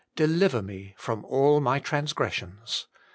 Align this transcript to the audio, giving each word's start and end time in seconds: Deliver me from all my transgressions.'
Deliver 0.15 0.63
me 0.63 0.95
from 0.97 1.23
all 1.25 1.59
my 1.59 1.77
transgressions.' 1.77 2.87